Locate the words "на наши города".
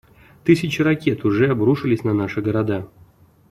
2.03-2.89